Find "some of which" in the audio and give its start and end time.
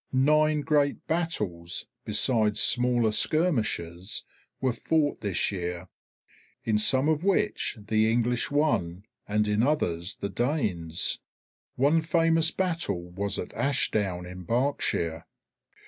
6.79-7.77